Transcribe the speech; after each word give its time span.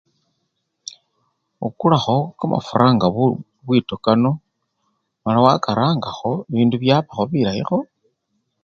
Okulakho 1.67 2.17
kamafura 2.37 2.85
nga 2.95 3.07
bu! 3.13 3.25
bwito 3.65 3.95
kano 4.03 4.31
mala 5.23 5.39
wakarangakho 5.45 6.31
bindu 6.53 6.75
byabakho 6.83 7.23
bilayikho. 7.31 7.77